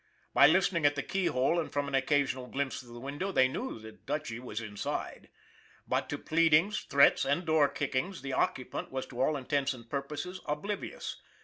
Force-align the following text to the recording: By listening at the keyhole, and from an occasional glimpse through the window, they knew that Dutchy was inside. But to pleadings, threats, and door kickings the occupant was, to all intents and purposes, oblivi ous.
By 0.33 0.47
listening 0.47 0.83
at 0.87 0.95
the 0.95 1.03
keyhole, 1.03 1.59
and 1.59 1.71
from 1.71 1.87
an 1.87 1.93
occasional 1.93 2.47
glimpse 2.47 2.79
through 2.81 2.93
the 2.95 2.99
window, 2.99 3.31
they 3.31 3.47
knew 3.47 3.77
that 3.81 4.07
Dutchy 4.07 4.39
was 4.39 4.59
inside. 4.59 5.29
But 5.87 6.09
to 6.09 6.17
pleadings, 6.17 6.79
threats, 6.79 7.23
and 7.23 7.45
door 7.45 7.69
kickings 7.69 8.23
the 8.23 8.33
occupant 8.33 8.91
was, 8.91 9.05
to 9.05 9.21
all 9.21 9.37
intents 9.37 9.75
and 9.75 9.87
purposes, 9.87 10.39
oblivi 10.47 10.95
ous. 10.95 11.21